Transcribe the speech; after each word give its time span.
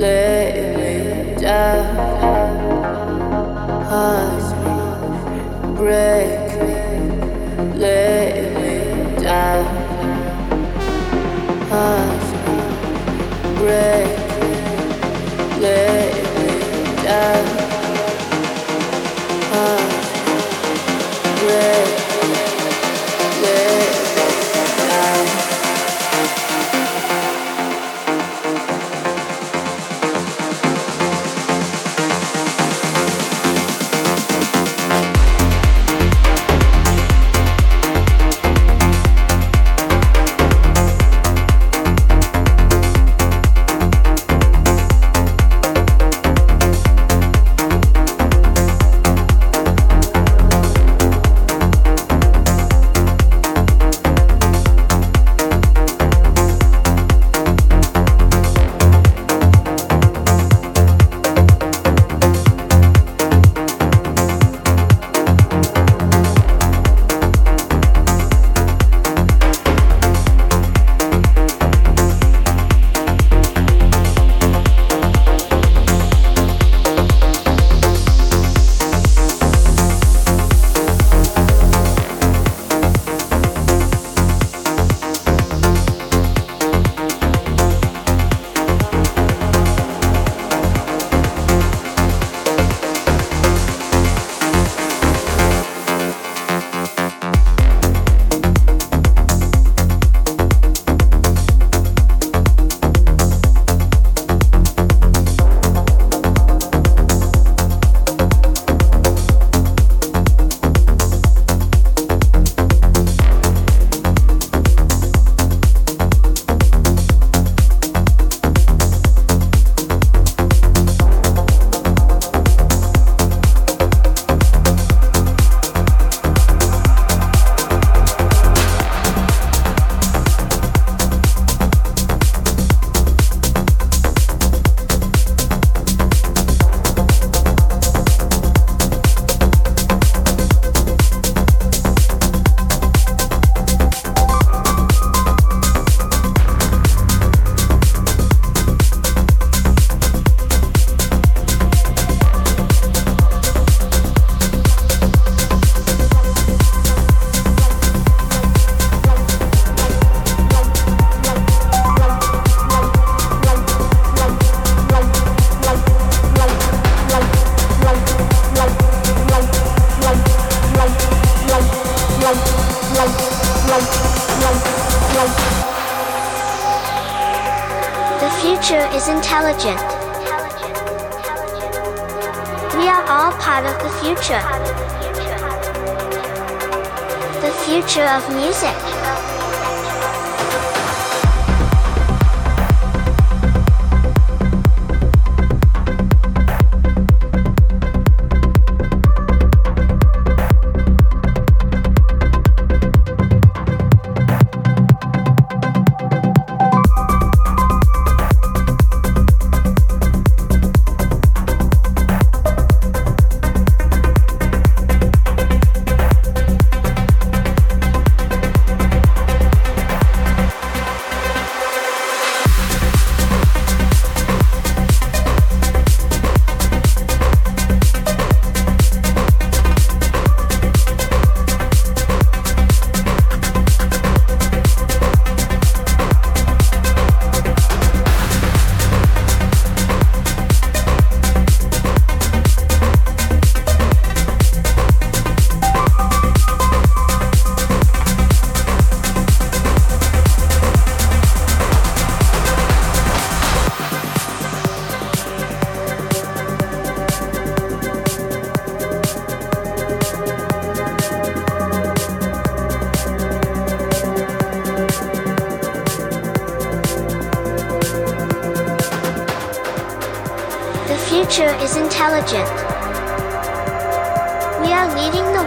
Lay 0.00 1.34
me 1.34 1.34
down, 1.38 1.84
break. 5.76 6.49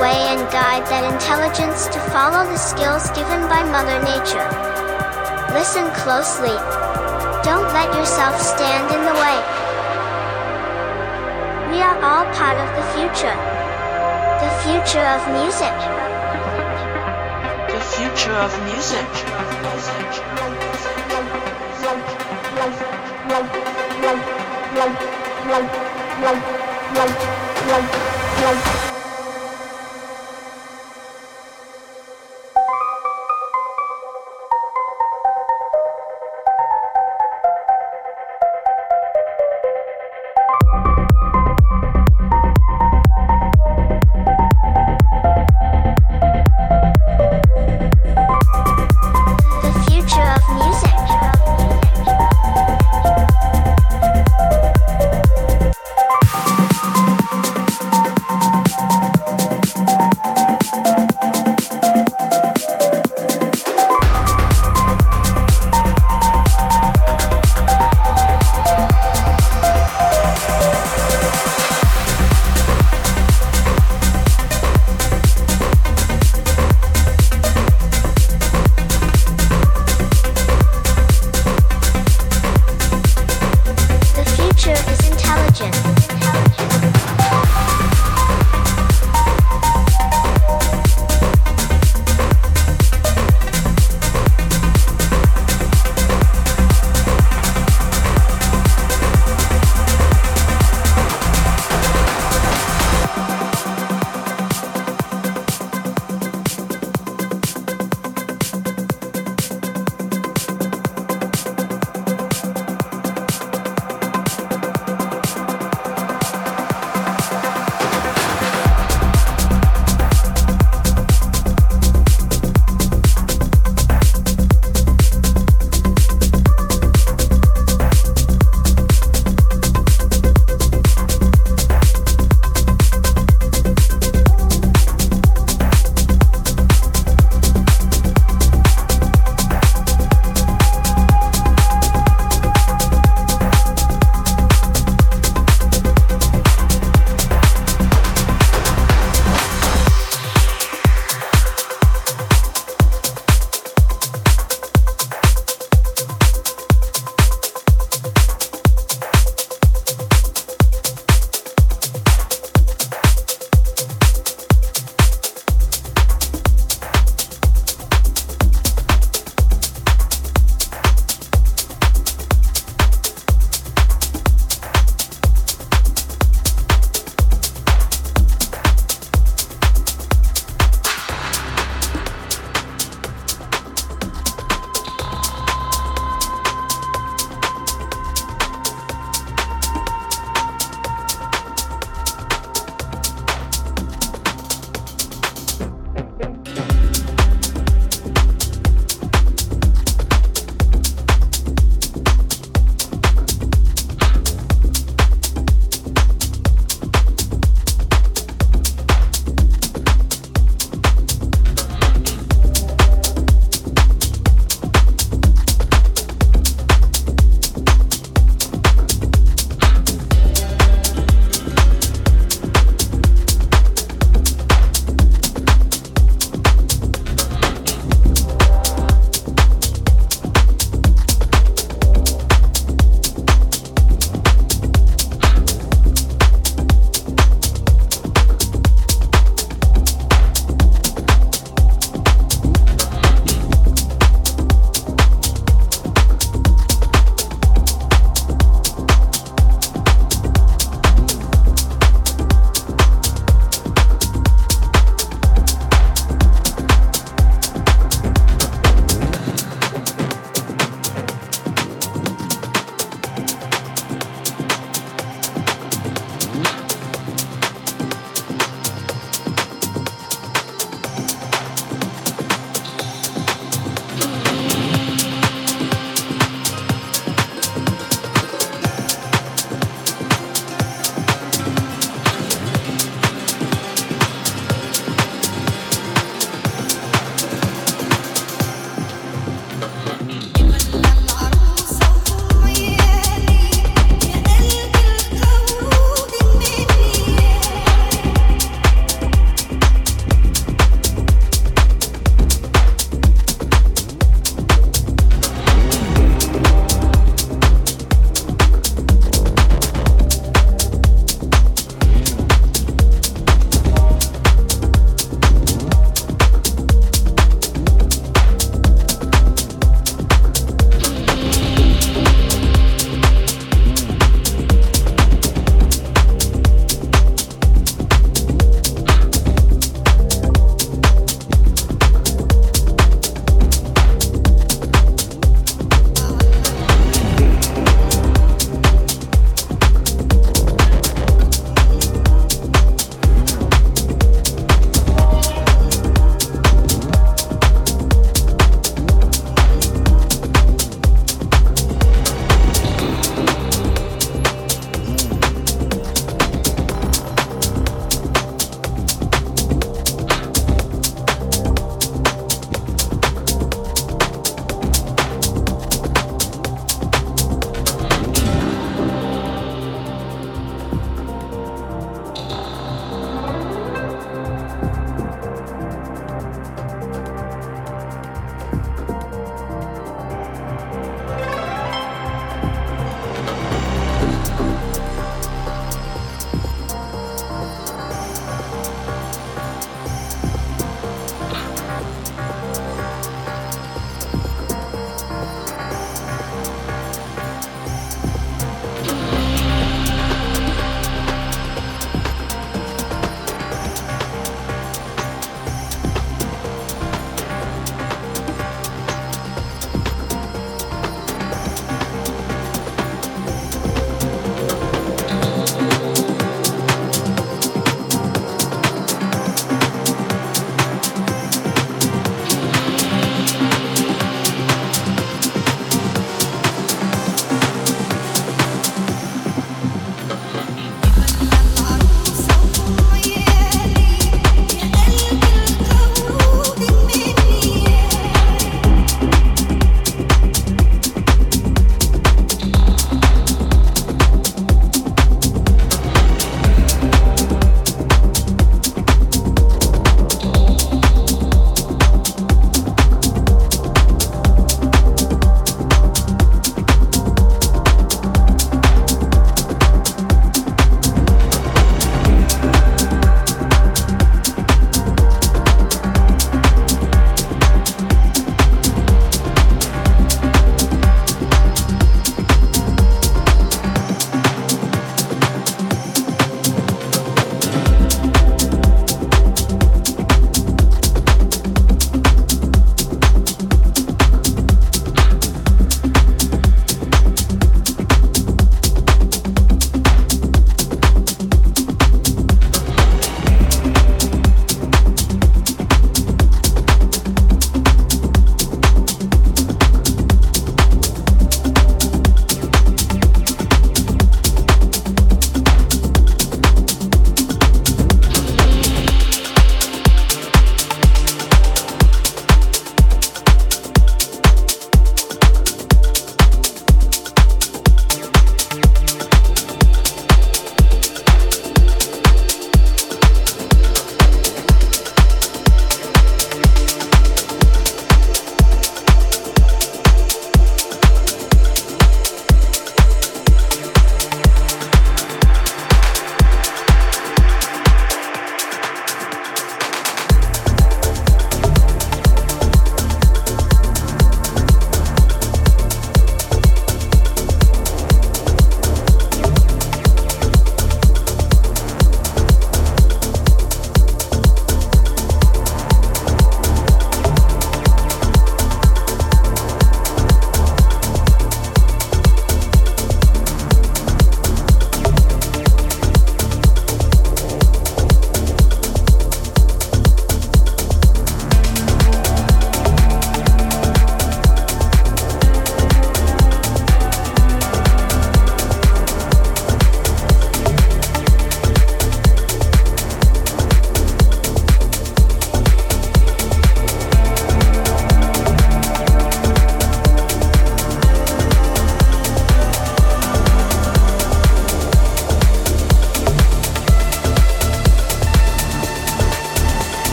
Way 0.00 0.32
and 0.32 0.40
guide 0.48 0.80
that 0.88 1.04
intelligence 1.04 1.84
to 1.92 2.00
follow 2.08 2.48
the 2.48 2.56
skills 2.56 3.12
given 3.12 3.44
by 3.52 3.60
Mother 3.68 4.00
Nature. 4.00 4.48
Listen 5.52 5.84
closely. 5.92 6.56
Don't 7.44 7.68
let 7.76 7.92
yourself 7.92 8.40
stand 8.40 8.88
in 8.88 9.02
the 9.04 9.16
way. 9.20 9.38
We 11.68 11.84
are 11.84 12.00
all 12.00 12.24
part 12.32 12.56
of 12.56 12.68
the 12.72 12.84
future. 12.96 13.36
The 14.40 14.52
future 14.64 15.04
of 15.04 15.20
music. 15.36 15.76
The 17.68 17.82
future 17.92 18.36
of 18.40 18.50
music. 18.72 19.89